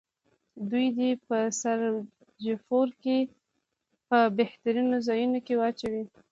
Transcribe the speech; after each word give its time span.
دوی 0.69 0.87
دې 0.97 1.09
په 1.27 1.37
سراجپور 1.61 2.87
کې 3.03 3.17
په 4.07 4.17
بهترینو 4.37 4.95
ځایونو 5.07 5.39
کې 5.45 5.53
واچوي. 5.57 6.03